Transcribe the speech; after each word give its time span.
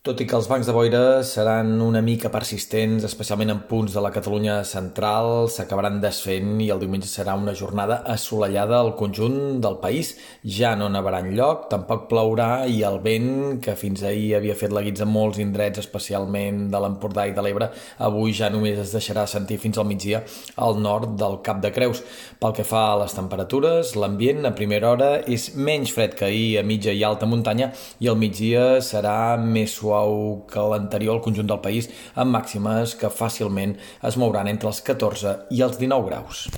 Tot 0.00 0.16
i 0.16 0.24
que 0.24 0.32
els 0.32 0.46
bancs 0.48 0.64
de 0.64 0.72
boira 0.72 1.20
seran 1.28 1.74
una 1.84 2.00
mica 2.00 2.30
persistents, 2.32 3.02
especialment 3.04 3.50
en 3.52 3.58
punts 3.68 3.92
de 3.92 4.00
la 4.00 4.08
Catalunya 4.14 4.54
central, 4.64 5.50
s'acabaran 5.52 5.98
desfent 6.00 6.54
i 6.64 6.70
el 6.72 6.78
diumenge 6.80 7.04
serà 7.04 7.34
una 7.36 7.52
jornada 7.52 7.98
assolellada 8.14 8.78
al 8.80 8.94
conjunt 8.96 9.58
del 9.60 9.76
país. 9.82 10.14
Ja 10.56 10.70
no 10.72 10.88
nevarà 10.88 11.20
lloc, 11.26 11.66
tampoc 11.68 12.06
plourà 12.08 12.64
i 12.64 12.80
el 12.88 12.96
vent, 13.04 13.58
que 13.60 13.74
fins 13.76 14.00
ahir 14.08 14.38
havia 14.38 14.56
fet 14.56 14.72
la 14.72 14.80
guitza 14.86 15.04
molts 15.04 15.42
indrets, 15.44 15.82
especialment 15.84 16.62
de 16.72 16.80
l'Empordà 16.80 17.28
i 17.28 17.36
de 17.36 17.44
l'Ebre, 17.44 17.68
avui 18.08 18.32
ja 18.32 18.48
només 18.48 18.80
es 18.80 18.96
deixarà 18.96 19.26
sentir 19.28 19.60
fins 19.60 19.76
al 19.76 19.88
migdia 19.90 20.22
al 20.56 20.80
nord 20.80 21.12
del 21.20 21.42
Cap 21.44 21.60
de 21.60 21.74
Creus. 21.76 22.00
Pel 22.40 22.56
que 22.56 22.64
fa 22.64 22.86
a 22.94 22.96
les 23.02 23.18
temperatures, 23.18 23.92
l'ambient 24.00 24.48
a 24.48 24.56
primera 24.56 24.94
hora 24.94 25.12
és 25.28 25.50
menys 25.60 25.92
fred 25.92 26.16
que 26.16 26.30
ahir 26.32 26.56
a 26.56 26.64
mitja 26.64 26.96
i 26.96 27.04
alta 27.04 27.28
muntanya 27.28 27.74
i 28.00 28.08
al 28.08 28.16
migdia 28.16 28.80
serà 28.80 29.36
més 29.36 29.76
suau 29.76 29.89
suau 29.90 30.46
que 30.50 30.62
l'anterior 30.72 31.18
al 31.18 31.24
conjunt 31.24 31.50
del 31.50 31.62
país, 31.66 31.90
amb 32.14 32.34
màximes 32.36 32.94
que 33.00 33.10
fàcilment 33.10 33.76
es 34.06 34.18
mouran 34.20 34.50
entre 34.50 34.70
els 34.70 34.82
14 34.86 35.38
i 35.50 35.64
els 35.66 35.78
19 35.82 36.10
graus. 36.10 36.48